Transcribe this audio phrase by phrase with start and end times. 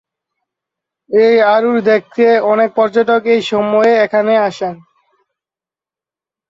[1.09, 4.75] এই অরোরা দেখতে অনেক পর্যটক এই সময়ে এখানে আসেন।